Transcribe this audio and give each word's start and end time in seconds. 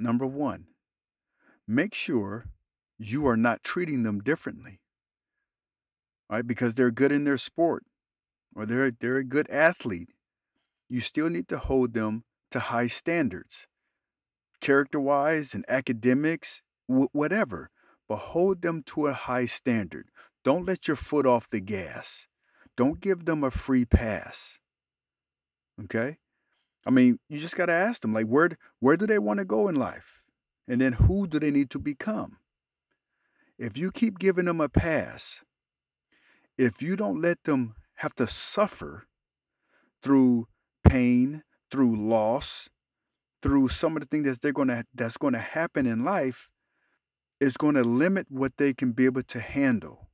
Number 0.00 0.26
one, 0.26 0.66
make 1.68 1.94
sure 1.94 2.46
you 3.04 3.26
are 3.26 3.36
not 3.36 3.64
treating 3.64 4.02
them 4.02 4.20
differently, 4.20 4.80
right? 6.30 6.46
Because 6.46 6.74
they're 6.74 6.90
good 6.90 7.12
in 7.12 7.24
their 7.24 7.38
sport 7.38 7.84
or 8.54 8.66
they're, 8.66 8.90
they're 8.90 9.18
a 9.18 9.24
good 9.24 9.48
athlete. 9.50 10.10
You 10.88 11.00
still 11.00 11.30
need 11.30 11.48
to 11.48 11.58
hold 11.58 11.94
them 11.94 12.24
to 12.50 12.58
high 12.58 12.86
standards, 12.86 13.66
character 14.60 15.00
wise 15.00 15.54
and 15.54 15.64
academics, 15.68 16.62
w- 16.88 17.08
whatever, 17.12 17.70
but 18.08 18.16
hold 18.16 18.62
them 18.62 18.82
to 18.84 19.06
a 19.06 19.12
high 19.12 19.46
standard. 19.46 20.08
Don't 20.44 20.66
let 20.66 20.86
your 20.86 20.96
foot 20.96 21.26
off 21.26 21.48
the 21.48 21.60
gas. 21.60 22.26
Don't 22.76 23.00
give 23.00 23.24
them 23.24 23.44
a 23.44 23.50
free 23.50 23.84
pass. 23.84 24.58
Okay? 25.84 26.18
I 26.86 26.90
mean, 26.90 27.18
you 27.28 27.38
just 27.38 27.56
got 27.56 27.66
to 27.66 27.72
ask 27.72 28.02
them 28.02 28.12
like 28.12 28.26
where 28.26 28.50
where 28.80 28.96
do 28.96 29.06
they 29.06 29.18
want 29.18 29.38
to 29.38 29.44
go 29.44 29.68
in 29.68 29.76
life? 29.76 30.20
And 30.66 30.80
then 30.80 30.94
who 30.94 31.26
do 31.26 31.38
they 31.38 31.50
need 31.50 31.70
to 31.70 31.78
become? 31.78 32.38
If 33.58 33.76
you 33.76 33.90
keep 33.90 34.18
giving 34.18 34.46
them 34.46 34.60
a 34.60 34.68
pass, 34.68 35.42
if 36.58 36.82
you 36.82 36.96
don't 36.96 37.20
let 37.20 37.44
them 37.44 37.74
have 37.96 38.14
to 38.16 38.26
suffer 38.26 39.06
through 40.02 40.48
pain, 40.84 41.42
through 41.70 41.96
loss, 41.96 42.68
through 43.42 43.68
some 43.68 43.96
of 43.96 44.02
the 44.02 44.08
things 44.08 44.26
that 44.26 44.40
they're 44.40 44.52
to 44.52 44.84
that's 44.94 45.16
going 45.16 45.32
to 45.34 45.38
happen 45.38 45.86
in 45.86 46.04
life, 46.04 46.48
is 47.40 47.56
going 47.56 47.74
to 47.74 47.82
limit 47.82 48.26
what 48.28 48.56
they 48.56 48.72
can 48.72 48.92
be 48.92 49.04
able 49.04 49.22
to 49.22 49.40
handle. 49.40 50.10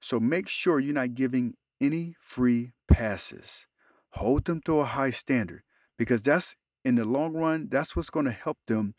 So 0.00 0.18
make 0.18 0.48
sure 0.48 0.80
you're 0.80 0.94
not 0.94 1.14
giving 1.14 1.54
any 1.80 2.14
free 2.20 2.72
passes. 2.90 3.66
Hold 4.12 4.46
them 4.46 4.60
to 4.64 4.80
a 4.80 4.84
high 4.84 5.10
standard 5.10 5.62
because 5.98 6.22
that's 6.22 6.56
in 6.84 6.94
the 6.94 7.04
long 7.04 7.34
run, 7.34 7.68
that's 7.70 7.94
what's 7.94 8.10
going 8.10 8.24
to 8.24 8.32
help 8.32 8.58
them 8.66 8.94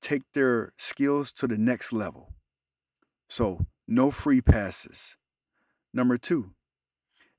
take 0.00 0.22
their 0.32 0.72
skills 0.78 1.32
to 1.32 1.48
the 1.48 1.58
next 1.58 1.92
level. 1.92 2.34
So, 3.28 3.66
no 3.86 4.10
free 4.10 4.40
passes. 4.40 5.16
Number 5.92 6.18
two, 6.18 6.54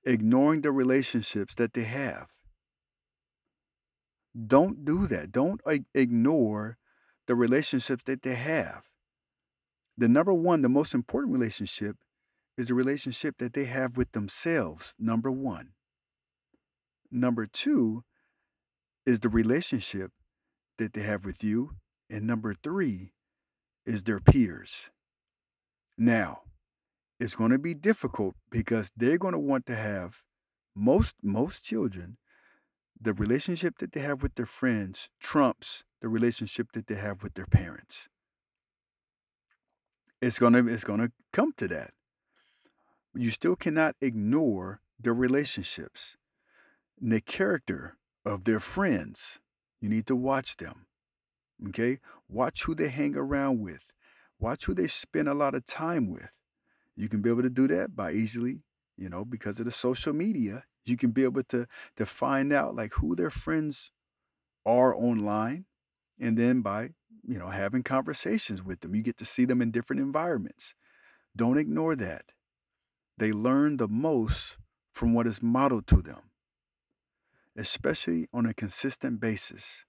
ignoring 0.03 0.61
the 0.61 0.71
relationships 0.71 1.55
that 1.55 1.73
they 1.73 1.83
have. 1.83 2.27
Don't 4.47 4.83
do 4.83 5.07
that. 5.07 5.31
Don't 5.31 5.61
ignore 5.93 6.77
the 7.27 7.35
relationships 7.35 8.03
that 8.05 8.21
they 8.21 8.35
have. 8.35 8.83
The 9.97 10.09
number 10.09 10.33
one, 10.33 10.61
the 10.61 10.69
most 10.69 10.93
important 10.93 11.33
relationship 11.33 11.95
is 12.57 12.67
the 12.67 12.73
relationship 12.73 13.37
that 13.39 13.53
they 13.53 13.65
have 13.65 13.97
with 13.97 14.11
themselves, 14.11 14.93
number 14.99 15.31
one. 15.31 15.69
Number 17.11 17.45
two 17.45 18.03
is 19.05 19.21
the 19.21 19.29
relationship 19.29 20.11
that 20.77 20.93
they 20.93 21.01
have 21.01 21.25
with 21.25 21.43
you. 21.43 21.77
And 22.09 22.27
number 22.27 22.53
three 22.53 23.13
is 23.85 24.03
their 24.03 24.19
peers. 24.19 24.89
Now, 25.97 26.41
it's 27.19 27.35
going 27.35 27.51
to 27.51 27.57
be 27.57 27.73
difficult 27.73 28.35
because 28.49 28.91
they're 28.95 29.17
going 29.17 29.33
to 29.33 29.39
want 29.39 29.65
to 29.67 29.75
have 29.75 30.23
most 30.75 31.15
most 31.23 31.63
children 31.63 32.17
the 32.99 33.13
relationship 33.13 33.77
that 33.79 33.91
they 33.91 33.99
have 33.99 34.23
with 34.23 34.35
their 34.35 34.45
friends 34.45 35.09
trumps 35.19 35.83
the 36.01 36.07
relationship 36.07 36.71
that 36.73 36.87
they 36.87 36.95
have 36.95 37.23
with 37.23 37.33
their 37.33 37.45
parents. 37.45 38.07
It's 40.21 40.39
going 40.39 40.53
to 40.53 40.67
it's 40.67 40.83
going 40.83 41.01
to 41.01 41.11
come 41.31 41.53
to 41.57 41.67
that. 41.67 41.91
You 43.13 43.31
still 43.31 43.55
cannot 43.55 43.95
ignore 44.01 44.81
their 44.99 45.13
relationships, 45.13 46.17
and 47.01 47.11
the 47.11 47.21
character 47.21 47.97
of 48.25 48.43
their 48.43 48.59
friends. 48.59 49.39
You 49.81 49.89
need 49.89 50.07
to 50.07 50.15
watch 50.15 50.57
them. 50.57 50.87
Okay? 51.67 51.99
Watch 52.27 52.63
who 52.63 52.75
they 52.75 52.89
hang 52.89 53.15
around 53.15 53.59
with. 53.59 53.93
Watch 54.39 54.65
who 54.65 54.73
they 54.73 54.87
spend 54.87 55.27
a 55.27 55.33
lot 55.33 55.55
of 55.55 55.65
time 55.65 56.09
with. 56.09 56.39
You 56.95 57.09
can 57.09 57.21
be 57.21 57.29
able 57.29 57.43
to 57.43 57.49
do 57.49 57.67
that 57.69 57.95
by 57.95 58.11
easily, 58.11 58.63
you 58.97 59.09
know, 59.09 59.25
because 59.25 59.59
of 59.59 59.65
the 59.65 59.71
social 59.71 60.13
media. 60.13 60.65
You 60.85 60.97
can 60.97 61.11
be 61.11 61.23
able 61.23 61.43
to 61.43 61.67
to 61.95 62.05
find 62.05 62.53
out 62.53 62.75
like 62.75 62.93
who 62.93 63.15
their 63.15 63.31
friends 63.31 63.91
are 64.65 64.95
online 64.95 65.65
and 66.19 66.37
then 66.37 66.61
by, 66.61 66.91
you 67.27 67.39
know, 67.39 67.49
having 67.49 67.83
conversations 67.83 68.63
with 68.63 68.81
them, 68.81 68.95
you 68.95 69.01
get 69.01 69.17
to 69.17 69.25
see 69.25 69.45
them 69.45 69.61
in 69.61 69.71
different 69.71 70.01
environments. 70.01 70.75
Don't 71.35 71.57
ignore 71.57 71.95
that. 71.95 72.25
They 73.17 73.31
learn 73.31 73.77
the 73.77 73.87
most 73.87 74.57
from 74.93 75.13
what 75.13 75.27
is 75.27 75.41
modeled 75.41 75.87
to 75.87 76.01
them 76.01 76.31
especially 77.55 78.27
on 78.33 78.45
a 78.45 78.53
consistent 78.53 79.19
basis. 79.19 79.85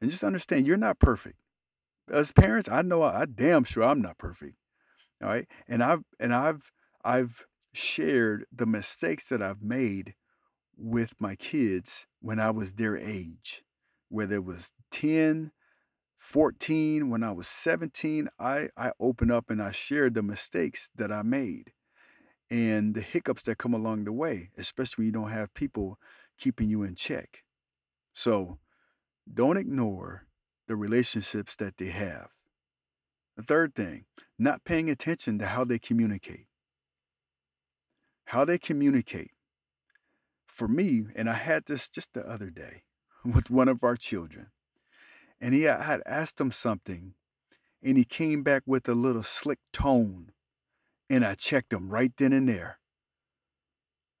And 0.00 0.10
just 0.10 0.24
understand 0.24 0.66
you're 0.66 0.76
not 0.76 0.98
perfect. 0.98 1.36
As 2.12 2.30
parents, 2.30 2.68
I 2.68 2.82
know 2.82 3.02
I, 3.02 3.22
I 3.22 3.24
damn 3.24 3.64
sure 3.64 3.82
I'm 3.82 4.02
not 4.02 4.18
perfect. 4.18 4.56
All 5.22 5.30
right. 5.30 5.48
And 5.66 5.82
I've 5.82 6.02
and 6.20 6.34
I've 6.34 6.70
I've 7.04 7.44
shared 7.72 8.44
the 8.52 8.66
mistakes 8.66 9.28
that 9.28 9.40
I've 9.42 9.62
made 9.62 10.14
with 10.76 11.14
my 11.18 11.34
kids 11.34 12.06
when 12.20 12.38
I 12.38 12.50
was 12.50 12.74
their 12.74 12.96
age, 12.96 13.62
whether 14.08 14.36
it 14.36 14.44
was 14.44 14.72
10, 14.90 15.52
14, 16.16 17.08
when 17.08 17.22
I 17.22 17.32
was 17.32 17.48
17, 17.48 18.28
I, 18.38 18.68
I 18.76 18.92
opened 19.00 19.32
up 19.32 19.50
and 19.50 19.62
I 19.62 19.72
shared 19.72 20.14
the 20.14 20.22
mistakes 20.22 20.90
that 20.94 21.10
I 21.10 21.22
made 21.22 21.72
and 22.50 22.94
the 22.94 23.00
hiccups 23.00 23.42
that 23.44 23.58
come 23.58 23.74
along 23.74 24.04
the 24.04 24.12
way, 24.12 24.50
especially 24.56 25.02
when 25.02 25.06
you 25.06 25.12
don't 25.12 25.32
have 25.32 25.54
people 25.54 25.98
keeping 26.38 26.68
you 26.68 26.82
in 26.82 26.94
check. 26.94 27.44
So 28.12 28.58
don't 29.32 29.56
ignore 29.56 30.26
the 30.72 30.76
relationships 30.76 31.54
that 31.56 31.76
they 31.76 31.90
have. 31.90 32.28
The 33.36 33.42
third 33.42 33.74
thing, 33.74 34.06
not 34.38 34.64
paying 34.64 34.88
attention 34.88 35.38
to 35.38 35.44
how 35.44 35.64
they 35.64 35.78
communicate. 35.78 36.46
How 38.28 38.46
they 38.46 38.56
communicate. 38.56 39.32
For 40.46 40.66
me, 40.66 41.04
and 41.14 41.28
I 41.28 41.34
had 41.34 41.66
this 41.66 41.90
just 41.90 42.14
the 42.14 42.26
other 42.26 42.48
day 42.48 42.84
with 43.24 43.50
one 43.50 43.68
of 43.68 43.84
our 43.84 43.96
children, 43.96 44.46
and 45.42 45.52
he 45.52 45.68
I 45.68 45.82
had 45.82 46.00
asked 46.06 46.40
him 46.40 46.50
something, 46.50 47.12
and 47.82 47.98
he 47.98 48.04
came 48.06 48.42
back 48.42 48.62
with 48.64 48.88
a 48.88 48.94
little 48.94 49.22
slick 49.22 49.58
tone, 49.74 50.32
and 51.10 51.22
I 51.22 51.34
checked 51.34 51.74
him 51.74 51.90
right 51.90 52.12
then 52.16 52.32
and 52.32 52.48
there. 52.48 52.78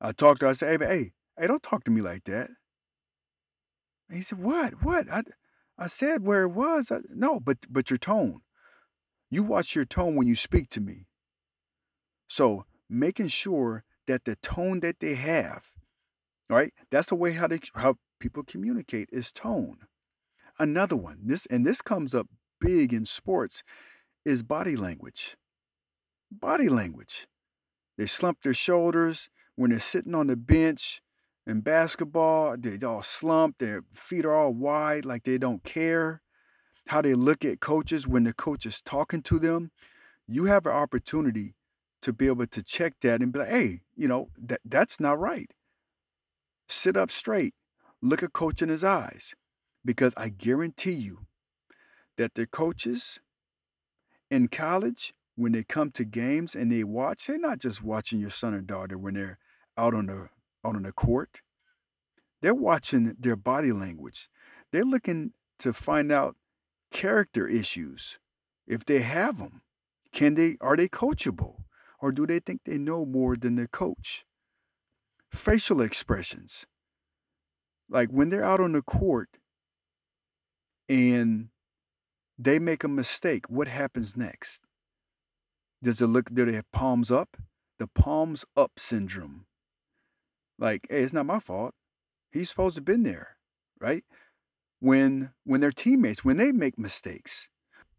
I 0.02 0.12
talked 0.12 0.40
to 0.40 0.46
him, 0.46 0.50
I 0.50 0.52
said, 0.52 0.82
hey, 0.82 0.86
hey, 0.86 1.12
Hey, 1.40 1.46
don't 1.46 1.62
talk 1.62 1.84
to 1.84 1.90
me 1.90 2.02
like 2.02 2.24
that. 2.24 2.50
And 4.08 4.18
he 4.18 4.22
said, 4.22 4.38
What? 4.38 4.84
What? 4.84 5.10
I, 5.10 5.22
I 5.78 5.86
said 5.86 6.24
where 6.24 6.44
it 6.44 6.50
was. 6.50 6.90
I, 6.90 6.98
no, 7.10 7.40
but 7.40 7.58
but 7.68 7.90
your 7.90 7.98
tone. 7.98 8.40
You 9.30 9.42
watch 9.42 9.74
your 9.74 9.84
tone 9.84 10.14
when 10.16 10.26
you 10.26 10.36
speak 10.36 10.68
to 10.70 10.80
me. 10.80 11.06
So 12.28 12.66
making 12.88 13.28
sure 13.28 13.84
that 14.06 14.24
the 14.24 14.36
tone 14.36 14.80
that 14.80 15.00
they 15.00 15.14
have, 15.14 15.72
Right? 16.48 16.74
That's 16.90 17.08
the 17.08 17.14
way 17.14 17.32
how 17.32 17.46
they 17.46 17.60
how 17.74 17.96
people 18.20 18.42
communicate 18.42 19.08
is 19.12 19.32
tone. 19.32 19.78
Another 20.58 20.96
one, 20.96 21.20
this 21.24 21.46
and 21.46 21.66
this 21.66 21.80
comes 21.80 22.14
up 22.14 22.28
big 22.60 22.92
in 22.92 23.06
sports, 23.06 23.62
is 24.24 24.42
body 24.42 24.76
language. 24.76 25.36
Body 26.30 26.68
language. 26.68 27.26
They 27.96 28.06
slump 28.06 28.42
their 28.42 28.54
shoulders 28.54 29.28
when 29.56 29.70
they're 29.70 29.80
sitting 29.80 30.14
on 30.14 30.28
the 30.28 30.36
bench 30.36 31.01
in 31.46 31.60
basketball. 31.60 32.56
They 32.56 32.78
all 32.84 33.02
slumped, 33.02 33.58
their 33.58 33.84
feet 33.90 34.24
are 34.24 34.34
all 34.34 34.52
wide, 34.52 35.04
like 35.04 35.24
they 35.24 35.38
don't 35.38 35.64
care. 35.64 36.22
How 36.88 37.00
they 37.00 37.14
look 37.14 37.44
at 37.44 37.60
coaches 37.60 38.06
when 38.06 38.24
the 38.24 38.32
coach 38.32 38.66
is 38.66 38.80
talking 38.80 39.22
to 39.22 39.38
them. 39.38 39.70
You 40.26 40.46
have 40.46 40.66
an 40.66 40.72
opportunity 40.72 41.54
to 42.00 42.12
be 42.12 42.26
able 42.26 42.46
to 42.46 42.62
check 42.62 42.94
that 43.02 43.20
and 43.20 43.32
be 43.32 43.38
like, 43.38 43.48
hey, 43.48 43.80
you 43.96 44.08
know, 44.08 44.28
that 44.36 44.60
that's 44.64 44.98
not 44.98 45.18
right. 45.18 45.52
Sit 46.68 46.96
up 46.96 47.10
straight. 47.10 47.54
Look 48.00 48.22
a 48.22 48.28
coach 48.28 48.62
in 48.62 48.68
his 48.68 48.82
eyes. 48.82 49.34
Because 49.84 50.12
I 50.16 50.28
guarantee 50.28 50.92
you 50.92 51.26
that 52.16 52.34
the 52.34 52.46
coaches 52.46 53.20
in 54.30 54.48
college, 54.48 55.12
when 55.36 55.52
they 55.52 55.64
come 55.64 55.90
to 55.92 56.04
games 56.04 56.54
and 56.54 56.70
they 56.70 56.84
watch, 56.84 57.26
they're 57.26 57.38
not 57.38 57.58
just 57.58 57.82
watching 57.82 58.20
your 58.20 58.30
son 58.30 58.54
or 58.54 58.60
daughter 58.60 58.96
when 58.96 59.14
they're 59.14 59.38
out 59.76 59.94
on 59.94 60.06
the 60.06 60.28
out 60.64 60.76
on 60.76 60.82
the 60.82 60.92
court. 60.92 61.40
They're 62.40 62.54
watching 62.54 63.14
their 63.18 63.36
body 63.36 63.72
language. 63.72 64.28
They're 64.72 64.84
looking 64.84 65.32
to 65.60 65.72
find 65.72 66.10
out 66.10 66.36
character 66.90 67.46
issues. 67.46 68.18
If 68.66 68.84
they 68.84 69.00
have 69.00 69.38
them, 69.38 69.62
can 70.12 70.34
they 70.34 70.56
are 70.60 70.76
they 70.76 70.88
coachable? 70.88 71.64
Or 72.00 72.10
do 72.10 72.26
they 72.26 72.40
think 72.40 72.62
they 72.64 72.78
know 72.78 73.04
more 73.04 73.36
than 73.36 73.56
the 73.56 73.68
coach? 73.68 74.24
Facial 75.30 75.80
expressions. 75.80 76.66
Like 77.88 78.08
when 78.10 78.30
they're 78.30 78.44
out 78.44 78.60
on 78.60 78.72
the 78.72 78.82
court 78.82 79.38
and 80.88 81.48
they 82.38 82.58
make 82.58 82.82
a 82.82 82.88
mistake, 82.88 83.48
what 83.48 83.68
happens 83.68 84.16
next? 84.16 84.62
Does 85.82 86.00
it 86.00 86.06
look, 86.08 86.32
do 86.32 86.44
they 86.44 86.54
have 86.54 86.70
palms 86.72 87.10
up? 87.10 87.36
The 87.78 87.86
palms 87.86 88.44
up 88.56 88.72
syndrome. 88.78 89.46
Like, 90.58 90.86
hey, 90.88 91.02
it's 91.02 91.12
not 91.12 91.26
my 91.26 91.40
fault. 91.40 91.74
He's 92.30 92.48
supposed 92.48 92.76
to 92.76 92.80
have 92.80 92.84
been 92.84 93.02
there, 93.02 93.36
right? 93.80 94.04
When 94.80 95.30
when 95.44 95.60
their 95.60 95.72
teammates, 95.72 96.24
when 96.24 96.38
they 96.38 96.52
make 96.52 96.78
mistakes, 96.78 97.48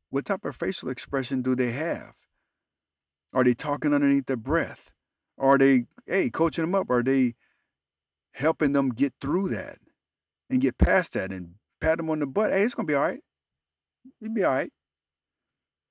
what 0.09 0.25
type 0.25 0.45
of 0.45 0.55
facial 0.55 0.89
expression 0.89 1.41
do 1.41 1.55
they 1.55 1.71
have? 1.71 2.15
Are 3.33 3.44
they 3.44 3.53
talking 3.53 3.94
underneath 3.94 4.27
their 4.27 4.38
breath? 4.38 4.91
Are 5.38 5.57
they, 5.57 5.85
hey, 6.05 6.29
coaching 6.29 6.63
them 6.63 6.75
up? 6.75 6.89
Are 6.89 7.01
they 7.01 7.33
helping 8.33 8.73
them 8.73 8.89
get 8.89 9.13
through 9.19 9.50
that 9.50 9.79
and 10.50 10.61
get 10.61 10.77
past 10.77 11.13
that 11.13 11.31
and 11.31 11.55
pat 11.81 11.97
them 11.97 12.09
on 12.09 12.19
the 12.19 12.27
butt? 12.27 12.51
Hey, 12.51 12.63
it's 12.63 12.75
gonna 12.75 12.85
be 12.85 12.94
all 12.94 13.01
right. 13.01 13.21
You'll 14.19 14.33
be 14.33 14.44
all 14.44 14.53
right. 14.53 14.71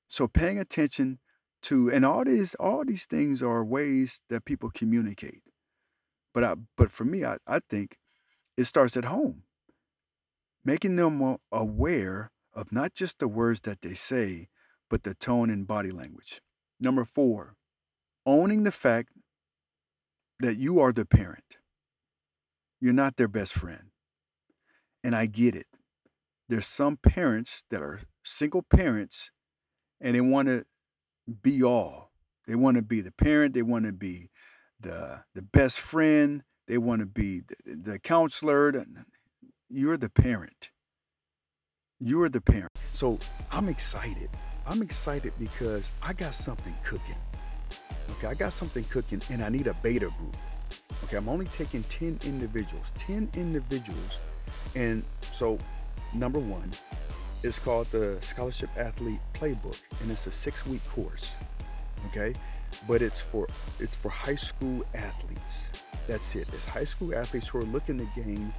So 0.08 0.28
paying 0.28 0.58
attention 0.58 1.18
to 1.62 1.90
and 1.90 2.04
all 2.04 2.24
these 2.24 2.54
all 2.56 2.84
these 2.84 3.06
things 3.06 3.42
are 3.42 3.64
ways 3.64 4.22
that 4.28 4.44
people 4.44 4.70
communicate. 4.70 5.42
But 6.34 6.44
I 6.44 6.54
but 6.76 6.90
for 6.90 7.04
me, 7.04 7.24
I, 7.24 7.38
I 7.46 7.60
think 7.60 7.98
it 8.56 8.64
starts 8.64 8.96
at 8.96 9.04
home. 9.04 9.42
Making 10.64 10.96
them 10.96 11.36
aware 11.50 12.30
of 12.54 12.72
not 12.72 12.94
just 12.94 13.18
the 13.18 13.28
words 13.28 13.62
that 13.62 13.80
they 13.80 13.94
say, 13.94 14.48
but 14.88 15.02
the 15.02 15.14
tone 15.14 15.50
and 15.50 15.66
body 15.66 15.90
language. 15.90 16.40
Number 16.78 17.04
four, 17.04 17.56
owning 18.26 18.62
the 18.62 18.70
fact 18.70 19.10
that 20.40 20.58
you 20.58 20.78
are 20.80 20.92
the 20.92 21.04
parent. 21.04 21.56
You're 22.80 22.92
not 22.92 23.16
their 23.16 23.28
best 23.28 23.54
friend. 23.54 23.90
And 25.04 25.16
I 25.16 25.26
get 25.26 25.54
it. 25.54 25.66
There's 26.48 26.66
some 26.66 26.96
parents 26.96 27.64
that 27.70 27.80
are 27.80 28.02
single 28.24 28.62
parents 28.62 29.30
and 30.00 30.14
they 30.14 30.20
want 30.20 30.48
to 30.48 30.64
be 31.42 31.62
all. 31.62 32.10
They 32.46 32.56
want 32.56 32.74
to 32.76 32.82
be 32.82 33.00
the 33.00 33.12
parent, 33.12 33.54
they 33.54 33.62
want 33.62 33.86
to 33.86 33.92
be 33.92 34.30
the 34.82 35.20
the 35.34 35.42
best 35.42 35.80
friend, 35.80 36.42
they 36.68 36.78
want 36.78 37.00
to 37.00 37.06
be 37.06 37.40
the, 37.40 37.76
the 37.92 37.98
counselor. 37.98 38.72
You're 39.68 39.96
the 39.96 40.10
parent. 40.10 40.70
You're 41.98 42.28
the 42.28 42.40
parent. 42.40 42.72
So 42.92 43.18
I'm 43.50 43.68
excited. 43.68 44.28
I'm 44.66 44.82
excited 44.82 45.32
because 45.38 45.92
I 46.02 46.12
got 46.12 46.34
something 46.34 46.74
cooking. 46.84 47.16
Okay, 48.10 48.26
I 48.26 48.34
got 48.34 48.52
something 48.52 48.84
cooking 48.84 49.20
and 49.30 49.42
I 49.42 49.48
need 49.48 49.66
a 49.66 49.74
beta 49.82 50.10
group. 50.18 50.36
Okay, 51.04 51.16
I'm 51.16 51.28
only 51.28 51.46
taking 51.46 51.82
10 51.84 52.20
individuals, 52.24 52.92
10 52.96 53.30
individuals. 53.34 54.18
And 54.74 55.02
so, 55.32 55.58
number 56.14 56.38
one, 56.38 56.70
is 57.42 57.58
called 57.58 57.90
the 57.90 58.18
Scholarship 58.20 58.70
Athlete 58.76 59.20
Playbook, 59.34 59.80
and 60.00 60.10
it's 60.10 60.26
a 60.26 60.32
six-week 60.32 60.82
course. 60.88 61.32
Okay, 62.06 62.34
but 62.86 63.02
it's 63.02 63.20
for 63.20 63.48
it's 63.78 63.96
for 63.96 64.08
high 64.08 64.36
school 64.36 64.84
athletes. 64.94 65.64
That's 66.06 66.34
it. 66.34 66.48
It's 66.52 66.64
high 66.64 66.84
school 66.84 67.14
athletes 67.14 67.48
who 67.48 67.58
are 67.58 67.64
looking 67.64 67.98
to 67.98 68.06
gain 68.20 68.52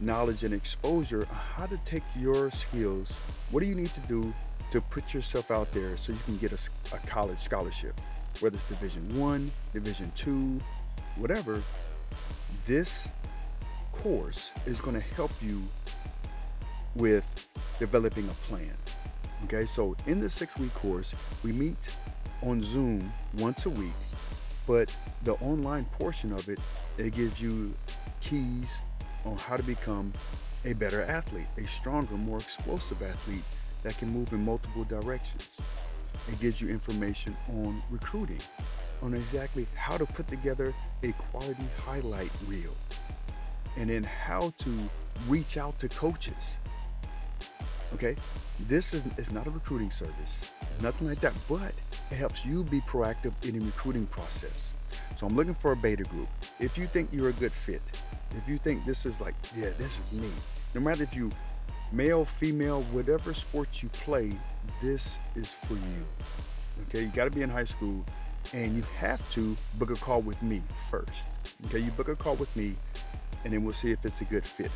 knowledge 0.00 0.44
and 0.44 0.54
exposure 0.54 1.26
on 1.30 1.36
how 1.36 1.66
to 1.66 1.76
take 1.78 2.02
your 2.18 2.50
skills. 2.50 3.12
What 3.50 3.60
do 3.60 3.66
you 3.66 3.74
need 3.74 3.92
to 3.94 4.00
do 4.00 4.32
to 4.70 4.80
put 4.80 5.12
yourself 5.12 5.50
out 5.50 5.70
there 5.72 5.96
so 5.96 6.12
you 6.12 6.18
can 6.24 6.38
get 6.38 6.52
a, 6.52 6.58
a 6.94 6.98
college 7.06 7.38
scholarship, 7.38 8.00
whether 8.40 8.56
it's 8.56 8.68
Division 8.68 9.18
One, 9.18 9.50
Division 9.72 10.10
Two, 10.14 10.60
whatever, 11.16 11.62
this 12.66 13.08
course 13.92 14.50
is 14.66 14.80
going 14.80 14.94
to 14.94 15.14
help 15.14 15.30
you 15.42 15.62
with 16.94 17.48
developing 17.78 18.28
a 18.28 18.34
plan. 18.48 18.74
Okay, 19.44 19.66
so 19.66 19.96
in 20.06 20.20
the 20.20 20.30
six 20.30 20.56
week 20.56 20.72
course, 20.74 21.14
we 21.42 21.52
meet 21.52 21.94
on 22.42 22.62
Zoom 22.62 23.12
once 23.38 23.66
a 23.66 23.70
week, 23.70 23.92
but 24.66 24.94
the 25.24 25.34
online 25.34 25.84
portion 25.86 26.32
of 26.32 26.48
it, 26.48 26.58
it 26.98 27.14
gives 27.14 27.40
you 27.40 27.74
keys 28.20 28.80
on 29.24 29.36
how 29.36 29.56
to 29.56 29.62
become 29.62 30.12
a 30.64 30.72
better 30.74 31.02
athlete, 31.02 31.46
a 31.58 31.66
stronger, 31.66 32.14
more 32.14 32.38
explosive 32.38 33.02
athlete 33.02 33.42
that 33.82 33.96
can 33.98 34.08
move 34.08 34.32
in 34.32 34.44
multiple 34.44 34.84
directions. 34.84 35.60
It 36.28 36.38
gives 36.40 36.60
you 36.60 36.68
information 36.68 37.36
on 37.48 37.82
recruiting, 37.90 38.40
on 39.02 39.14
exactly 39.14 39.66
how 39.74 39.96
to 39.96 40.06
put 40.06 40.28
together 40.28 40.72
a 41.02 41.12
quality 41.12 41.64
highlight 41.84 42.30
reel, 42.46 42.76
and 43.76 43.90
then 43.90 44.04
how 44.04 44.52
to 44.58 44.70
reach 45.28 45.56
out 45.56 45.78
to 45.80 45.88
coaches. 45.88 46.58
Okay, 47.94 48.16
this 48.68 48.94
is, 48.94 49.06
is 49.16 49.30
not 49.30 49.46
a 49.46 49.50
recruiting 49.50 49.90
service, 49.90 50.52
nothing 50.80 51.08
like 51.08 51.20
that, 51.20 51.34
but 51.48 51.72
it 52.10 52.16
helps 52.16 52.44
you 52.44 52.64
be 52.64 52.80
proactive 52.80 53.32
in 53.46 53.58
the 53.58 53.64
recruiting 53.64 54.06
process. 54.06 54.72
So 55.16 55.26
I'm 55.26 55.36
looking 55.36 55.54
for 55.54 55.72
a 55.72 55.76
beta 55.76 56.04
group. 56.04 56.28
If 56.58 56.78
you 56.78 56.86
think 56.86 57.10
you're 57.12 57.28
a 57.28 57.34
good 57.34 57.52
fit, 57.52 57.82
if 58.36 58.48
you 58.48 58.58
think 58.58 58.84
this 58.86 59.04
is 59.04 59.20
like, 59.20 59.34
yeah, 59.54 59.70
this 59.78 59.98
is 59.98 60.12
me, 60.12 60.28
no 60.74 60.80
matter 60.80 61.02
if 61.02 61.14
you 61.14 61.30
male, 61.92 62.24
female, 62.24 62.82
whatever 62.92 63.34
sports 63.34 63.82
you 63.82 63.88
play, 63.90 64.32
this 64.82 65.18
is 65.36 65.52
for 65.52 65.74
you. 65.74 66.06
Okay, 66.88 67.02
you 67.02 67.08
got 67.08 67.24
to 67.24 67.30
be 67.30 67.42
in 67.42 67.50
high 67.50 67.64
school 67.64 68.04
and 68.52 68.74
you 68.74 68.82
have 68.98 69.30
to 69.32 69.56
book 69.74 69.90
a 69.90 69.96
call 69.96 70.22
with 70.22 70.42
me 70.42 70.62
first. 70.90 71.28
Okay, 71.66 71.78
you 71.78 71.90
book 71.92 72.08
a 72.08 72.16
call 72.16 72.36
with 72.36 72.54
me 72.56 72.74
and 73.44 73.52
then 73.52 73.64
we'll 73.64 73.74
see 73.74 73.92
if 73.92 74.04
it's 74.04 74.20
a 74.20 74.24
good 74.24 74.44
fit. 74.44 74.70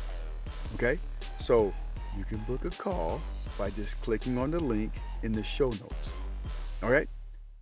Okay, 0.75 0.99
so 1.39 1.73
you 2.17 2.23
can 2.23 2.39
book 2.39 2.65
a 2.65 2.69
call 2.69 3.21
by 3.57 3.69
just 3.69 4.01
clicking 4.01 4.37
on 4.37 4.51
the 4.51 4.59
link 4.59 4.91
in 5.23 5.31
the 5.31 5.43
show 5.43 5.69
notes. 5.69 6.13
All 6.81 6.89
right, 6.89 7.07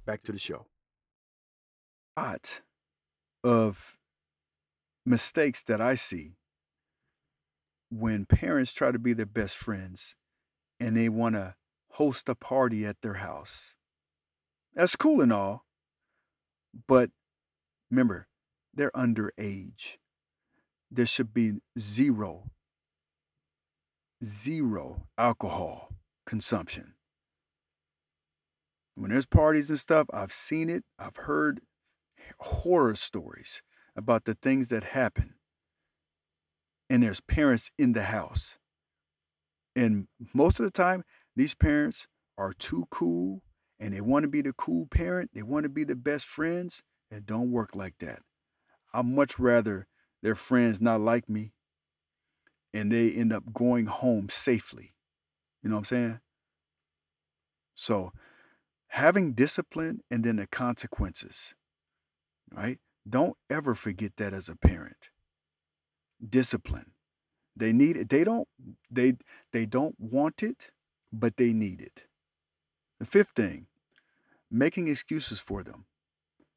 back 0.05 0.23
to 0.23 0.31
the 0.31 0.39
show. 0.39 0.65
Lot 2.17 2.61
of 3.43 3.97
mistakes 5.05 5.61
that 5.63 5.81
I 5.81 5.95
see 5.95 6.37
when 7.89 8.25
parents 8.25 8.73
try 8.73 8.91
to 8.91 8.99
be 8.99 9.13
their 9.13 9.25
best 9.25 9.57
friends 9.57 10.15
and 10.79 10.95
they 10.95 11.09
want 11.09 11.35
to 11.35 11.55
host 11.91 12.29
a 12.29 12.35
party 12.35 12.85
at 12.85 13.01
their 13.01 13.15
house. 13.15 13.75
That's 14.73 14.95
cool 14.95 15.21
and 15.21 15.31
all, 15.31 15.65
but 16.87 17.11
remember, 17.89 18.27
they're 18.73 18.91
underage. 18.91 19.97
There 20.91 21.05
should 21.05 21.33
be 21.33 21.53
zero, 21.79 22.51
zero 24.23 25.07
alcohol 25.17 25.93
consumption. 26.25 26.93
When 28.95 29.11
there's 29.11 29.25
parties 29.25 29.69
and 29.69 29.79
stuff, 29.79 30.07
I've 30.13 30.31
seen 30.31 30.69
it, 30.69 30.83
I've 30.97 31.17
heard 31.17 31.61
horror 32.39 32.95
stories 32.95 33.61
about 33.95 34.25
the 34.25 34.35
things 34.35 34.69
that 34.69 34.83
happen 34.83 35.35
and 36.89 37.03
there's 37.03 37.21
parents 37.21 37.71
in 37.77 37.93
the 37.93 38.03
house. 38.03 38.57
And 39.75 40.07
most 40.33 40.59
of 40.59 40.65
the 40.65 40.71
time, 40.71 41.03
these 41.35 41.55
parents 41.55 42.07
are 42.37 42.53
too 42.53 42.85
cool 42.89 43.41
and 43.79 43.93
they 43.93 44.01
want 44.01 44.23
to 44.23 44.29
be 44.29 44.41
the 44.41 44.53
cool 44.53 44.87
parent, 44.89 45.31
they 45.33 45.43
want 45.43 45.63
to 45.63 45.69
be 45.69 45.83
the 45.83 45.95
best 45.95 46.25
friends. 46.25 46.81
It 47.11 47.25
don't 47.25 47.51
work 47.51 47.75
like 47.75 47.95
that. 47.99 48.19
I'd 48.93 49.05
much 49.05 49.37
rather 49.37 49.87
their 50.23 50.35
friends 50.35 50.81
not 50.81 51.01
like 51.01 51.29
me, 51.29 51.51
and 52.75 52.91
they 52.91 53.09
end 53.09 53.31
up 53.31 53.53
going 53.53 53.85
home 53.85 54.27
safely. 54.29 54.93
You 55.63 55.69
know 55.69 55.77
what 55.77 55.79
I'm 55.79 55.85
saying? 55.85 56.19
So, 57.73 58.11
having 58.87 59.31
discipline 59.31 60.01
and 60.11 60.25
then 60.25 60.35
the 60.35 60.45
consequences, 60.45 61.55
right? 62.51 62.79
Don't 63.07 63.37
ever 63.49 63.75
forget 63.75 64.17
that 64.17 64.33
as 64.33 64.49
a 64.49 64.57
parent. 64.57 65.09
Discipline. 66.27 66.91
They 67.55 67.71
need 67.71 67.95
it. 67.95 68.09
They 68.09 68.25
don't 68.25 68.49
they 68.91 69.13
they 69.53 69.65
don't 69.65 69.95
want 69.97 70.43
it, 70.43 70.71
but 71.13 71.37
they 71.37 71.53
need 71.53 71.79
it. 71.79 72.03
The 72.99 73.05
fifth 73.05 73.31
thing, 73.35 73.67
making 74.51 74.89
excuses 74.89 75.39
for 75.39 75.63
them. 75.63 75.85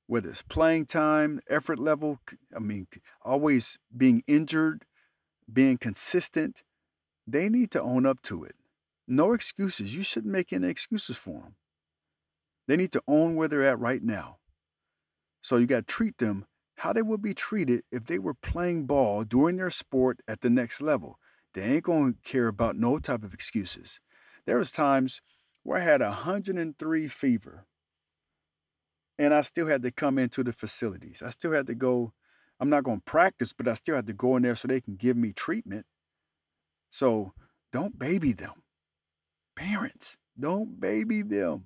Whether 0.08 0.30
it's 0.30 0.42
playing 0.42 0.86
time, 0.86 1.40
effort 1.48 1.78
level, 1.78 2.18
I 2.56 2.58
mean, 2.58 2.88
always 3.22 3.78
being 3.94 4.24
injured, 4.26 4.84
being 5.52 5.78
consistent, 5.78 6.62
they 7.26 7.48
need 7.48 7.70
to 7.72 7.82
own 7.82 8.06
up 8.06 8.22
to 8.22 8.44
it. 8.44 8.54
No 9.06 9.32
excuses. 9.32 9.96
You 9.96 10.02
shouldn't 10.02 10.32
make 10.32 10.52
any 10.52 10.68
excuses 10.68 11.16
for 11.16 11.40
them. 11.40 11.56
They 12.66 12.76
need 12.76 12.92
to 12.92 13.02
own 13.08 13.34
where 13.34 13.48
they're 13.48 13.64
at 13.64 13.78
right 13.78 14.02
now. 14.02 14.36
So 15.42 15.56
you 15.56 15.66
got 15.66 15.86
to 15.86 15.94
treat 15.94 16.18
them 16.18 16.46
how 16.76 16.92
they 16.92 17.02
would 17.02 17.22
be 17.22 17.34
treated 17.34 17.82
if 17.90 18.04
they 18.04 18.18
were 18.18 18.34
playing 18.34 18.86
ball 18.86 19.24
during 19.24 19.56
their 19.56 19.70
sport 19.70 20.20
at 20.28 20.42
the 20.42 20.50
next 20.50 20.80
level. 20.80 21.18
They 21.54 21.62
ain't 21.62 21.84
going 21.84 22.14
to 22.14 22.20
care 22.20 22.48
about 22.48 22.76
no 22.76 22.98
type 22.98 23.24
of 23.24 23.34
excuses. 23.34 24.00
There 24.46 24.58
was 24.58 24.70
times 24.70 25.20
where 25.62 25.78
I 25.78 25.84
had 25.84 26.02
a 26.02 26.08
103 26.08 27.08
fever 27.08 27.66
and 29.18 29.34
I 29.34 29.40
still 29.40 29.66
had 29.66 29.82
to 29.82 29.90
come 29.90 30.18
into 30.18 30.44
the 30.44 30.52
facilities. 30.52 31.22
I 31.24 31.30
still 31.30 31.52
had 31.52 31.66
to 31.66 31.74
go 31.74 32.12
I'm 32.60 32.70
not 32.70 32.84
going 32.84 32.98
to 32.98 33.04
practice, 33.04 33.52
but 33.52 33.68
I 33.68 33.74
still 33.74 33.96
have 33.96 34.06
to 34.06 34.12
go 34.12 34.36
in 34.36 34.42
there 34.42 34.56
so 34.56 34.68
they 34.68 34.80
can 34.80 34.96
give 34.96 35.16
me 35.16 35.32
treatment. 35.32 35.86
So, 36.90 37.32
don't 37.72 37.98
baby 37.98 38.32
them. 38.32 38.62
Parents, 39.56 40.16
don't 40.38 40.80
baby 40.80 41.22
them. 41.22 41.64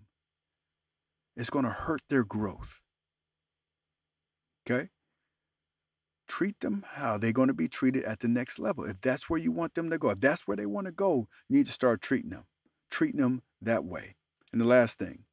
It's 1.36 1.50
going 1.50 1.64
to 1.64 1.70
hurt 1.70 2.02
their 2.08 2.24
growth. 2.24 2.80
Okay? 4.66 4.88
Treat 6.28 6.60
them 6.60 6.84
how 6.92 7.18
they're 7.18 7.32
going 7.32 7.48
to 7.48 7.54
be 7.54 7.68
treated 7.68 8.04
at 8.04 8.20
the 8.20 8.28
next 8.28 8.58
level. 8.58 8.84
If 8.84 9.00
that's 9.00 9.30
where 9.30 9.40
you 9.40 9.52
want 9.52 9.74
them 9.74 9.90
to 9.90 9.98
go, 9.98 10.10
if 10.10 10.20
that's 10.20 10.46
where 10.46 10.56
they 10.56 10.66
want 10.66 10.86
to 10.86 10.92
go, 10.92 11.28
you 11.48 11.56
need 11.56 11.66
to 11.66 11.72
start 11.72 12.00
treating 12.00 12.30
them. 12.30 12.44
Treating 12.90 13.20
them 13.20 13.42
that 13.60 13.84
way. 13.84 14.16
And 14.52 14.60
the 14.60 14.66
last 14.66 14.98
thing 14.98 15.24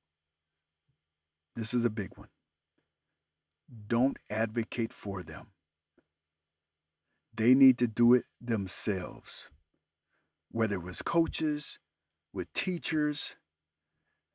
this 1.56 1.74
is 1.74 1.84
a 1.84 1.90
big 1.90 2.12
one. 2.16 2.30
Don't 3.88 4.18
advocate 4.30 4.94
for 4.94 5.24
them. 5.24 5.48
They 7.34 7.54
need 7.54 7.78
to 7.78 7.88
do 7.88 8.14
it 8.14 8.24
themselves. 8.42 9.50
Whether 10.52 10.76
it 10.76 10.84
was 10.84 11.02
coaches, 11.02 11.78
with 12.34 12.52
teachers, 12.54 13.36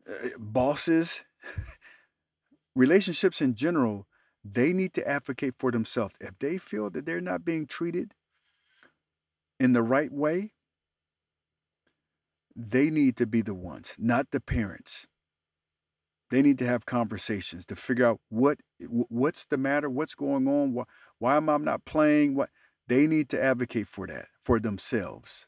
uh, 0.08 0.28
bosses, 0.38 1.22
relationships 2.76 3.40
in 3.40 3.54
general, 3.54 4.06
they 4.44 4.72
need 4.72 4.92
to 4.94 5.08
advocate 5.08 5.54
for 5.58 5.70
themselves. 5.70 6.16
If 6.20 6.38
they 6.38 6.58
feel 6.58 6.90
that 6.90 7.06
they're 7.06 7.20
not 7.20 7.44
being 7.44 7.66
treated 7.66 8.14
in 9.58 9.72
the 9.72 9.82
right 9.82 10.12
way, 10.12 10.52
they 12.54 12.90
need 12.90 13.16
to 13.16 13.26
be 13.26 13.42
the 13.42 13.54
ones, 13.54 13.94
not 13.98 14.30
the 14.30 14.40
parents. 14.40 15.06
They 16.34 16.42
need 16.42 16.58
to 16.58 16.66
have 16.66 16.84
conversations 16.84 17.64
to 17.66 17.76
figure 17.76 18.04
out 18.04 18.18
what 18.28 18.58
what's 18.88 19.44
the 19.44 19.56
matter, 19.56 19.88
what's 19.88 20.16
going 20.16 20.48
on, 20.48 20.72
why, 20.72 20.82
why 21.20 21.36
am 21.36 21.48
I 21.48 21.56
not 21.58 21.84
playing? 21.84 22.34
What 22.34 22.50
they 22.88 23.06
need 23.06 23.28
to 23.28 23.40
advocate 23.40 23.86
for 23.86 24.08
that 24.08 24.26
for 24.42 24.58
themselves. 24.58 25.46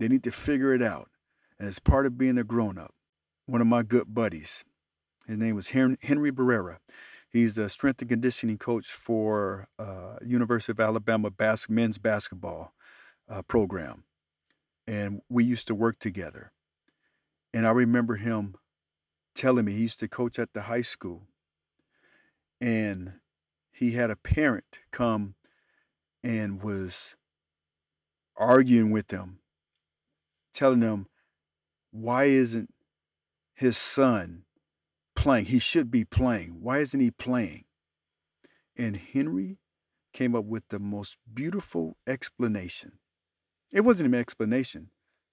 They 0.00 0.08
need 0.08 0.24
to 0.24 0.32
figure 0.32 0.74
it 0.74 0.82
out. 0.82 1.08
And 1.56 1.68
it's 1.68 1.78
part 1.78 2.04
of 2.04 2.18
being 2.18 2.36
a 2.36 2.42
grown 2.42 2.78
up. 2.78 2.96
One 3.46 3.60
of 3.60 3.68
my 3.68 3.84
good 3.84 4.12
buddies, 4.12 4.64
his 5.28 5.38
name 5.38 5.54
was 5.54 5.68
Henry 5.68 6.32
Barrera. 6.32 6.78
He's 7.30 7.54
the 7.54 7.68
strength 7.68 8.00
and 8.00 8.10
conditioning 8.10 8.58
coach 8.58 8.90
for 8.90 9.68
uh, 9.78 10.16
University 10.26 10.72
of 10.72 10.80
Alabama 10.80 11.30
bas- 11.30 11.68
men's 11.68 11.98
basketball 11.98 12.74
uh, 13.30 13.42
program, 13.42 14.02
and 14.84 15.20
we 15.28 15.44
used 15.44 15.68
to 15.68 15.76
work 15.76 16.00
together. 16.00 16.50
And 17.54 17.68
I 17.68 17.70
remember 17.70 18.16
him 18.16 18.56
telling 19.34 19.64
me 19.64 19.72
he 19.72 19.82
used 19.82 20.00
to 20.00 20.08
coach 20.08 20.38
at 20.38 20.52
the 20.52 20.62
high 20.62 20.82
school, 20.82 21.28
and 22.60 23.14
he 23.70 23.92
had 23.92 24.10
a 24.10 24.16
parent 24.16 24.80
come 24.90 25.34
and 26.22 26.62
was 26.62 27.16
arguing 28.36 28.90
with 28.90 29.08
them, 29.08 29.38
telling 30.52 30.80
them 30.80 31.06
why 31.90 32.24
isn't 32.24 32.72
his 33.54 33.76
son 33.76 34.44
playing? 35.14 35.46
He 35.46 35.58
should 35.58 35.90
be 35.90 36.04
playing. 36.04 36.58
Why 36.60 36.78
isn't 36.78 37.00
he 37.00 37.10
playing? 37.10 37.64
And 38.76 38.96
Henry 38.96 39.58
came 40.12 40.34
up 40.34 40.44
with 40.44 40.68
the 40.68 40.78
most 40.78 41.16
beautiful 41.32 41.96
explanation. 42.06 42.92
It 43.72 43.82
wasn't 43.82 44.14
an 44.14 44.18
explanation. 44.18 44.90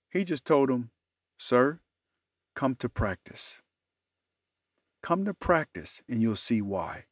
He 0.09 0.23
just 0.23 0.45
told 0.45 0.69
him, 0.69 0.91
Sir, 1.37 1.79
come 2.55 2.75
to 2.75 2.89
practice. 2.89 3.61
Come 5.01 5.25
to 5.25 5.33
practice 5.33 6.01
and 6.07 6.21
you'll 6.21 6.35
see 6.35 6.61
why. 6.61 7.05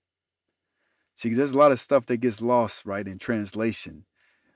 See, 1.16 1.34
there's 1.34 1.54
a 1.54 1.58
lot 1.58 1.72
of 1.72 1.80
stuff 1.80 2.06
that 2.08 2.18
gets 2.18 2.42
lost, 2.42 2.86
right, 2.86 3.08
in 3.08 3.18
translation 3.18 4.06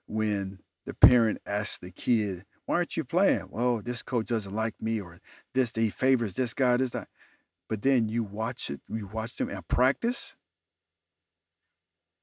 when 0.06 0.60
the 0.86 0.94
parent 0.94 1.40
asks 1.46 1.80
the 1.80 1.92
kid, 1.92 2.46
Why 2.66 2.76
aren't 2.76 2.98
you 2.98 3.04
playing? 3.04 3.48
Well, 3.50 3.82
this 3.84 4.04
coach 4.04 4.28
doesn't 4.28 4.54
like 4.56 4.76
me, 4.80 5.02
or 5.02 5.20
this, 5.56 5.72
he 5.76 5.90
favors 5.90 6.36
this 6.36 6.54
guy, 6.54 6.78
this, 6.78 6.92
that. 6.92 7.08
But 7.68 7.82
then 7.82 8.10
you 8.10 8.24
watch 8.24 8.70
it, 8.70 8.82
you 8.90 9.08
watch 9.08 9.38
them 9.38 9.50
and 9.50 9.68
practice. 9.68 10.36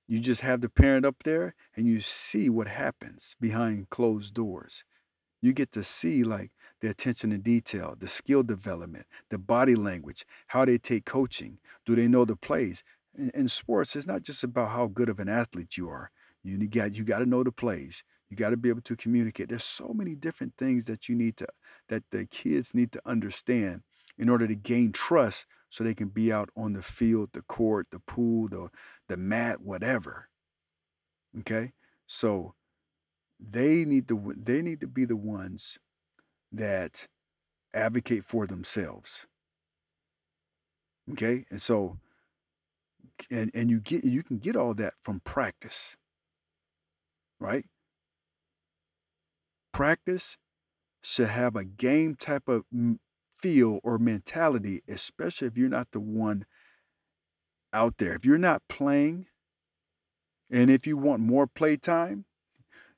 You 0.06 0.20
just 0.20 0.42
have 0.42 0.60
the 0.60 0.68
parent 0.68 1.04
up 1.04 1.22
there 1.24 1.54
and 1.76 1.86
you 1.86 2.00
see 2.00 2.48
what 2.48 2.68
happens 2.68 3.34
behind 3.40 3.90
closed 3.90 4.34
doors. 4.34 4.84
You 5.42 5.52
get 5.52 5.70
to 5.72 5.84
see 5.84 6.24
like 6.24 6.50
the 6.80 6.88
attention 6.88 7.30
to 7.30 7.38
detail, 7.38 7.96
the 7.98 8.08
skill 8.08 8.42
development, 8.42 9.06
the 9.30 9.38
body 9.38 9.74
language, 9.74 10.24
how 10.48 10.64
they 10.64 10.78
take 10.78 11.04
coaching. 11.04 11.58
Do 11.84 11.96
they 11.96 12.08
know 12.08 12.24
the 12.24 12.36
plays? 12.36 12.84
In, 13.16 13.30
in 13.34 13.48
sports, 13.48 13.96
it's 13.96 14.06
not 14.06 14.22
just 14.22 14.44
about 14.44 14.70
how 14.70 14.86
good 14.86 15.08
of 15.08 15.18
an 15.18 15.28
athlete 15.28 15.76
you 15.76 15.88
are. 15.88 16.10
You 16.44 16.66
got 16.68 16.94
you 16.94 17.04
got 17.04 17.18
to 17.18 17.26
know 17.26 17.42
the 17.42 17.52
plays. 17.52 18.04
You 18.30 18.36
got 18.36 18.50
to 18.50 18.56
be 18.56 18.68
able 18.68 18.82
to 18.82 18.96
communicate. 18.96 19.48
There's 19.48 19.64
so 19.64 19.92
many 19.94 20.14
different 20.14 20.54
things 20.56 20.84
that 20.84 21.08
you 21.08 21.14
need 21.14 21.36
to 21.38 21.48
that 21.88 22.04
the 22.10 22.26
kids 22.26 22.74
need 22.74 22.92
to 22.92 23.02
understand 23.06 23.82
in 24.18 24.28
order 24.28 24.46
to 24.46 24.54
gain 24.54 24.92
trust 24.92 25.46
so 25.70 25.84
they 25.84 25.94
can 25.94 26.08
be 26.08 26.32
out 26.32 26.50
on 26.56 26.72
the 26.72 26.82
field, 26.82 27.30
the 27.32 27.42
court, 27.42 27.88
the 27.90 28.00
pool, 28.00 28.48
the, 28.48 28.68
the 29.08 29.16
mat, 29.16 29.60
whatever. 29.60 30.28
Okay? 31.40 31.72
So 32.06 32.54
they 33.38 33.84
need 33.84 34.08
to 34.08 34.34
they 34.36 34.62
need 34.62 34.80
to 34.80 34.86
be 34.86 35.04
the 35.04 35.16
ones 35.16 35.78
that 36.52 37.06
advocate 37.74 38.24
for 38.24 38.46
themselves. 38.46 39.26
Okay? 41.12 41.44
And 41.50 41.60
so 41.60 41.98
and 43.30 43.50
and 43.54 43.70
you 43.70 43.80
get 43.80 44.04
you 44.04 44.22
can 44.22 44.38
get 44.38 44.56
all 44.56 44.74
that 44.74 44.94
from 45.02 45.20
practice. 45.20 45.96
Right? 47.40 47.66
Practice 49.72 50.38
should 51.02 51.28
have 51.28 51.54
a 51.54 51.64
game 51.64 52.16
type 52.16 52.48
of 52.48 52.64
feel 53.36 53.78
or 53.84 53.98
mentality, 53.98 54.82
especially 54.88 55.46
if 55.46 55.56
you're 55.56 55.68
not 55.68 55.92
the 55.92 56.00
one 56.00 56.44
out 57.72 57.98
there. 57.98 58.14
If 58.14 58.24
you're 58.24 58.38
not 58.38 58.62
playing, 58.68 59.26
and 60.50 60.70
if 60.70 60.86
you 60.86 60.96
want 60.96 61.20
more 61.20 61.46
play 61.46 61.76
time, 61.76 62.24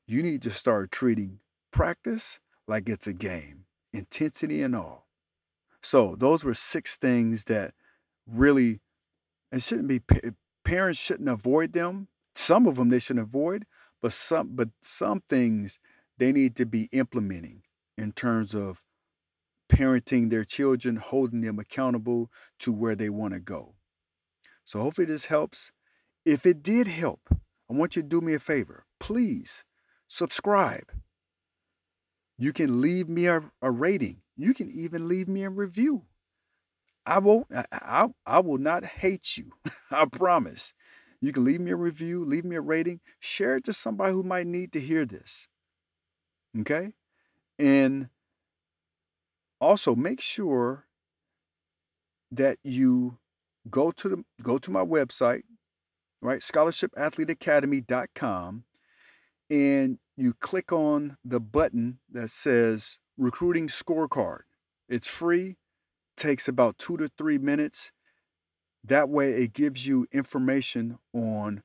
you 0.06 0.22
need 0.22 0.42
to 0.42 0.50
start 0.50 0.90
treating 0.90 1.40
practice 1.70 2.40
like 2.70 2.88
it's 2.88 3.08
a 3.08 3.12
game, 3.12 3.64
intensity 3.92 4.62
and 4.62 4.76
all. 4.76 5.08
So, 5.82 6.14
those 6.16 6.44
were 6.44 6.54
six 6.54 6.96
things 6.96 7.44
that 7.44 7.74
really, 8.26 8.80
it 9.50 9.60
shouldn't 9.62 9.88
be, 9.88 10.00
parents 10.64 10.98
shouldn't 10.98 11.28
avoid 11.28 11.72
them. 11.72 12.06
Some 12.36 12.66
of 12.66 12.76
them 12.76 12.88
they 12.88 13.00
shouldn't 13.00 13.26
avoid, 13.26 13.66
but 14.00 14.12
some, 14.12 14.50
but 14.54 14.68
some 14.80 15.22
things 15.28 15.80
they 16.16 16.30
need 16.32 16.54
to 16.56 16.64
be 16.64 16.88
implementing 16.92 17.62
in 17.98 18.12
terms 18.12 18.54
of 18.54 18.84
parenting 19.68 20.30
their 20.30 20.44
children, 20.44 20.96
holding 20.96 21.40
them 21.40 21.58
accountable 21.58 22.30
to 22.60 22.72
where 22.72 22.94
they 22.94 23.10
want 23.10 23.34
to 23.34 23.40
go. 23.40 23.74
So 24.64 24.80
hopefully 24.80 25.06
this 25.06 25.24
helps. 25.24 25.72
If 26.24 26.46
it 26.46 26.62
did 26.62 26.86
help, 26.86 27.20
I 27.68 27.72
want 27.72 27.96
you 27.96 28.02
to 28.02 28.08
do 28.08 28.20
me 28.20 28.34
a 28.34 28.38
favor. 28.38 28.84
Please 29.00 29.64
subscribe. 30.06 30.92
You 32.40 32.52
can 32.54 32.80
leave 32.80 33.06
me 33.06 33.26
a, 33.26 33.42
a 33.60 33.70
rating. 33.70 34.22
You 34.34 34.54
can 34.54 34.70
even 34.70 35.06
leave 35.06 35.28
me 35.28 35.44
a 35.44 35.50
review. 35.50 36.06
I 37.04 37.18
will 37.18 37.46
I, 37.54 37.66
I, 37.70 38.06
I 38.24 38.40
will 38.40 38.56
not 38.56 38.82
hate 38.82 39.36
you. 39.36 39.52
I 39.90 40.06
promise. 40.06 40.72
You 41.20 41.32
can 41.32 41.44
leave 41.44 41.60
me 41.60 41.70
a 41.70 41.76
review, 41.76 42.24
leave 42.24 42.46
me 42.46 42.56
a 42.56 42.62
rating, 42.62 43.00
share 43.18 43.56
it 43.56 43.64
to 43.64 43.74
somebody 43.74 44.14
who 44.14 44.22
might 44.22 44.46
need 44.46 44.72
to 44.72 44.80
hear 44.80 45.04
this. 45.04 45.48
Okay? 46.58 46.94
And 47.58 48.08
also 49.60 49.94
make 49.94 50.22
sure 50.22 50.86
that 52.32 52.56
you 52.64 53.18
go 53.68 53.90
to 53.90 54.08
the 54.08 54.24
go 54.42 54.56
to 54.56 54.70
my 54.70 54.82
website, 54.82 55.42
right? 56.22 56.40
scholarshipathleteacademy.com 56.40 58.64
and 59.50 59.98
you 60.20 60.34
click 60.34 60.70
on 60.70 61.16
the 61.24 61.40
button 61.40 61.98
that 62.10 62.30
says 62.30 62.98
recruiting 63.16 63.68
scorecard. 63.68 64.40
It's 64.88 65.06
free, 65.06 65.56
takes 66.16 66.46
about 66.46 66.78
2 66.78 66.98
to 66.98 67.10
3 67.16 67.38
minutes. 67.38 67.92
That 68.84 69.08
way 69.08 69.32
it 69.32 69.52
gives 69.52 69.86
you 69.86 70.06
information 70.12 70.98
on 71.14 71.62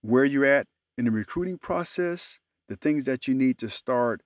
where 0.00 0.24
you're 0.24 0.44
at 0.44 0.66
in 0.96 1.06
the 1.06 1.10
recruiting 1.10 1.58
process, 1.58 2.38
the 2.68 2.76
things 2.76 3.04
that 3.06 3.26
you 3.26 3.34
need 3.34 3.58
to 3.58 3.68
start 3.68 4.22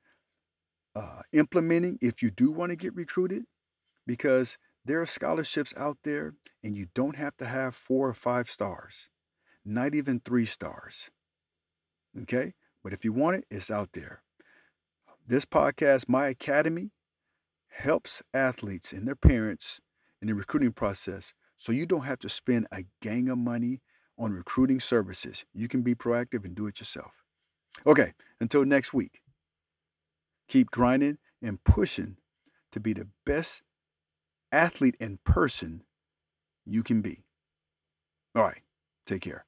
uh, 0.94 1.22
implementing 1.32 1.98
if 2.00 2.22
you 2.22 2.30
do 2.30 2.50
want 2.50 2.70
to 2.70 2.76
get 2.76 2.94
recruited 2.94 3.44
because 4.06 4.58
there 4.84 5.00
are 5.00 5.06
scholarships 5.06 5.74
out 5.76 5.98
there 6.04 6.34
and 6.62 6.76
you 6.76 6.88
don't 6.94 7.16
have 7.16 7.36
to 7.36 7.44
have 7.44 7.74
four 7.74 8.08
or 8.08 8.14
five 8.14 8.50
stars, 8.50 9.10
not 9.64 9.94
even 9.94 10.20
three 10.20 10.46
stars. 10.46 11.10
Okay? 12.22 12.54
But 12.86 12.92
if 12.92 13.04
you 13.04 13.12
want 13.12 13.38
it, 13.38 13.46
it's 13.50 13.68
out 13.68 13.94
there. 13.94 14.22
This 15.26 15.44
podcast, 15.44 16.08
My 16.08 16.28
Academy, 16.28 16.92
helps 17.66 18.22
athletes 18.32 18.92
and 18.92 19.08
their 19.08 19.16
parents 19.16 19.80
in 20.22 20.28
the 20.28 20.36
recruiting 20.36 20.70
process 20.70 21.34
so 21.56 21.72
you 21.72 21.84
don't 21.84 22.04
have 22.04 22.20
to 22.20 22.28
spend 22.28 22.68
a 22.70 22.84
gang 23.02 23.28
of 23.28 23.38
money 23.38 23.80
on 24.16 24.32
recruiting 24.32 24.78
services. 24.78 25.44
You 25.52 25.66
can 25.66 25.82
be 25.82 25.96
proactive 25.96 26.44
and 26.44 26.54
do 26.54 26.68
it 26.68 26.78
yourself. 26.78 27.24
Okay, 27.84 28.12
until 28.40 28.64
next 28.64 28.94
week. 28.94 29.20
Keep 30.46 30.70
grinding 30.70 31.18
and 31.42 31.64
pushing 31.64 32.18
to 32.70 32.78
be 32.78 32.92
the 32.92 33.08
best 33.24 33.62
athlete 34.52 34.96
and 35.00 35.24
person 35.24 35.82
you 36.64 36.84
can 36.84 37.00
be. 37.00 37.24
All 38.36 38.44
right, 38.44 38.62
take 39.06 39.22
care. 39.22 39.44